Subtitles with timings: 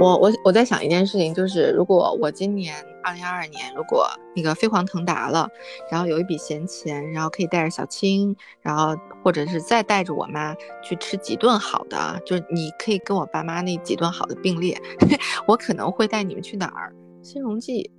[0.00, 5.46] 我我我在想一件事情，就是如果我今年二零二二年，如果那个飞黄腾达了，
[5.90, 14.80] 然后有一笔闲钱，然后可以带着小青，然后或者是再带着我妈去吃几顿好的，就是你可以跟我爸妈那几顿好的并列，
[15.46, 16.92] 我可能会带你们去哪儿？
[17.22, 17.90] 新荣记，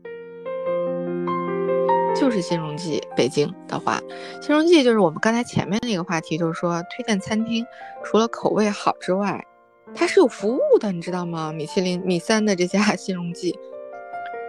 [2.15, 2.99] 就是新荣记。
[3.15, 3.99] 北京的话，
[4.41, 7.63] 新荣记就是我们刚才前面那个话题，就是说推荐餐厅，
[8.04, 9.45] 除了口味好之外。
[9.94, 11.52] 它是有服务的，你知道吗？
[11.52, 13.54] 米其林、米三的这家新荣记，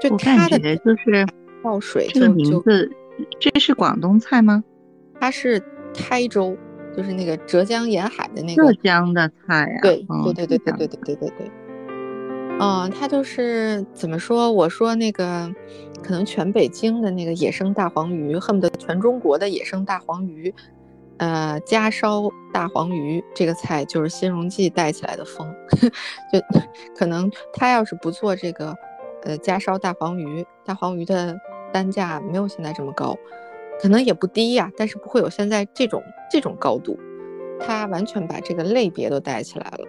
[0.01, 1.27] 就它的就是
[1.63, 2.91] 泡水，这个名字，
[3.39, 4.63] 这是广东菜吗？
[5.21, 6.57] 它是台州，
[6.97, 9.79] 就是那个浙江沿海的那个浙江的菜呀。
[9.83, 11.51] 对对对对对对对对对对。
[12.61, 14.51] 嗯，它就是怎么说？
[14.53, 15.53] 我说那个，
[16.03, 20.55] 可能全北京的那个野生大黄鱼，恨不得全中国的野生大黄鱼。
[21.23, 22.21] 呃，家烧
[22.53, 25.55] 大黄鱼这个菜就是新荣记带起来的风，
[26.33, 26.41] 就
[26.97, 28.75] 可能他要是不做这个，
[29.23, 31.39] 呃，家烧大黄鱼，大黄鱼的
[31.73, 33.15] 单价没有现在这么高，
[33.81, 36.99] 可能也不低呀，但是不会有现在这种这种高度，
[37.61, 39.87] 他完全把这个类别都带起来了。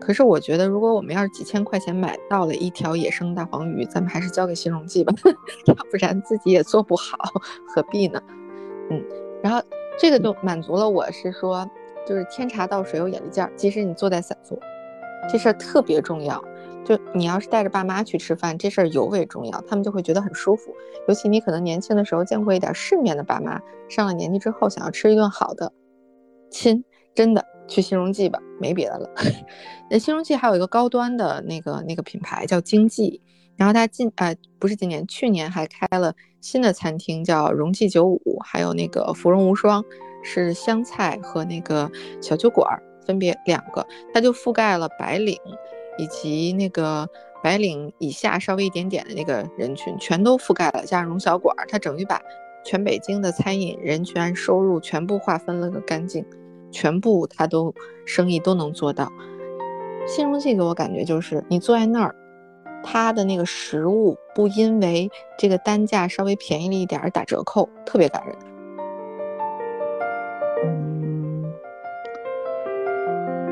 [0.00, 5.12] 可是我觉得，如果我们要是几千块钱买到了一条野生大黄鱼，咱们还是交给新荣记吧，
[5.68, 7.18] 要不然自己也做不好，
[7.66, 8.18] 何必呢？
[8.88, 9.04] 嗯，
[9.42, 9.60] 然后。
[9.98, 11.68] 这个就满足了，我是说，
[12.06, 13.52] 就是天茶倒水有眼力劲儿。
[13.56, 14.56] 即使你坐在散座，
[15.28, 16.42] 这事儿特别重要。
[16.84, 20.72] 就你要是带着爸妈去吃饭，这事儿尤为重要，他们就会觉得很舒服。
[21.08, 25.72] 尤其你可能年轻的时候见过一点世面的爸妈，上了年纪之后想要吃一顿好的，
[26.48, 29.10] 亲，真的去新荣记吧，没别的了。
[29.88, 33.22] 那新荣记还有一个高端的那个那个品牌叫经济。
[33.56, 39.84] 然后他今呃不是今年，去年还开了新的餐厅，叫荣记九五，还有那个芙蓉无双，
[40.22, 41.90] 是湘菜和那个
[42.22, 45.36] 小酒馆分别两个，它就覆盖了白领
[45.98, 47.08] 以及那个
[47.42, 50.84] 白领以下稍微一点点的那个人群，全都覆盖了。
[50.86, 52.22] 加上荣小馆儿，它等于把
[52.64, 56.24] 全北京的餐饮人群收入全部划分了个干净，
[56.70, 57.74] 全部他都
[58.04, 59.10] 生意都能做到。
[60.06, 62.14] 新荣记给我感觉就是你坐在那儿。
[62.80, 68.36] 他的那个食物不因为这个单价稍微便宜了一点而打折扣，特别感人。
[70.64, 71.52] 嗯，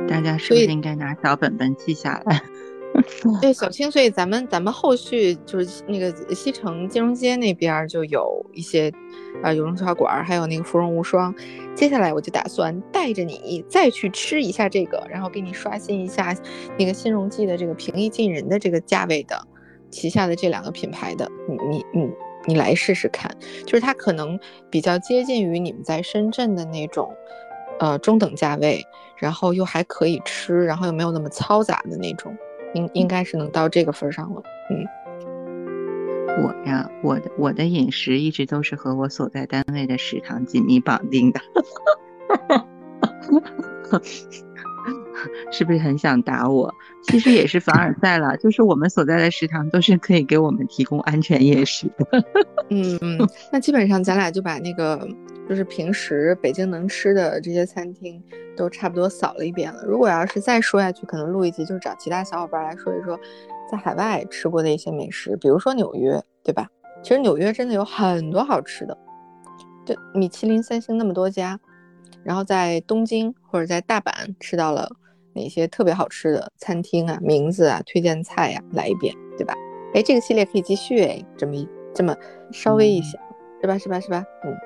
[0.09, 2.41] 大家是不是应该拿小本本记下来？
[3.40, 8.92] 对，小青，所以咱们咱们后续就是那个西城金融街那边就有一些，
[9.42, 11.34] 呃，有荣小馆，还有那个芙蓉无双。
[11.74, 16.34] 接下来我就打算带着你再去吃一下这个，然后给你刷新一下
[16.78, 19.36] 那个新荣记的这个平易近人的这个价位的
[19.90, 22.10] 旗下的这两个品牌的，你你你
[22.46, 23.30] 你来试试看，
[23.64, 24.38] 就是它可能
[24.70, 27.12] 比较接近于你们在深圳的那种，
[27.78, 28.82] 呃，中等价位，
[29.18, 32.34] 然后又还可以吃，然后又没有那么嘈杂的那种。
[32.75, 34.87] 应应该是能到这个份上了，嗯，
[36.43, 41.41] 我呀，我的我的饮食一直都是和我所在单位的食堂紧密绑定的，
[45.50, 46.75] 是不是很想打我？
[47.03, 52.06] 其实也是凡尔赛了，就是我们所在的食堂都是可以给我们提供安全饮食的，
[52.71, 53.19] 嗯嗯，
[53.53, 55.09] 那基本上咱俩就把那个。
[55.48, 58.22] 就是平时北京能吃的这些餐厅
[58.56, 59.84] 都差不多扫了一遍了。
[59.84, 63.18] 如果要是再说下去，可能录一集就是找其他小伙伴来说一说
[63.70, 66.68] 在海外吃过的一些美食，比如说纽约，对吧？
[67.02, 68.96] 其实纽约真的有很多好吃的，
[69.84, 71.60] 就米其林三星那么多家，
[72.24, 74.90] 然后在东京或者在大阪吃到了
[75.34, 79.54] 哪些特别好吃的餐厅啊、名字啊、推荐菜呀，来一遍，对吧？
[79.94, 82.16] 哎，这个系列可以继续哎，这么一这么
[82.50, 83.12] 稍微一想，
[83.60, 83.78] 是吧？
[83.78, 84.00] 是吧？
[84.00, 84.24] 是吧？
[84.44, 84.56] 嗯。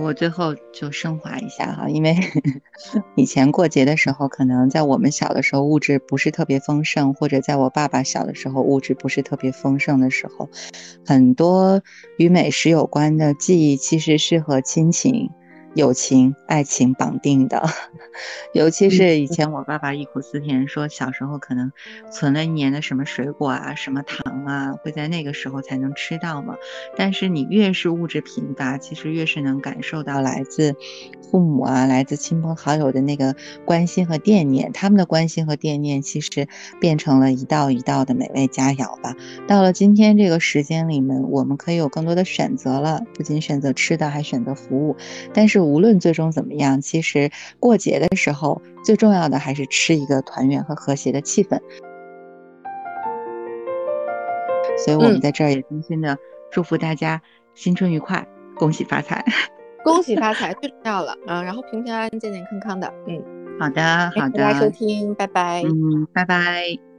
[0.00, 2.16] 我最后就升华一下哈，因为
[3.16, 10.48] 以前过节的时候，可能在我们小的时候物质不是特别丰盛，或者在我爸爸小的时候物质不是特别丰盛的时候，
[11.06, 11.82] 很多
[12.18, 15.30] 与美食有关的记忆其实是和亲情。
[15.74, 17.62] 友情、爱情绑定的，
[18.52, 21.72] 尤其是以前我爸爸忆苦思甜说，小时候可能
[22.10, 26.56] 存了一年的什么水果啊、什么糖啊，会在那个时候才能吃到嘛。
[26.96, 30.74] 但是你越是物质贫乏，其实越是能感受到来自
[31.30, 34.72] 父母啊、来自亲朋好友的那个关心和惦念。
[34.72, 36.48] 他们的关心和惦念，其实
[36.80, 39.16] 变成了一道一道的美味佳肴吧。
[39.48, 44.96] 到了今天这个时间里面，我们可以有更多的选择了，不仅选择吃的，还选择服务。
[45.32, 51.58] 但是无论最终怎么样，其实过节的时候最重要的还是吃一个团圆和和谐的气氛。
[54.84, 56.16] 所以我们在这儿也衷心的
[56.50, 57.20] 祝福大家
[57.54, 58.26] 新春愉快，
[58.56, 59.24] 恭喜发财，
[59.84, 61.42] 恭喜发财最重要了啊！
[61.42, 63.22] 然后平平安安、健健康康的，嗯，
[63.60, 66.91] 好的，好的，大家收听，拜拜，嗯，拜拜。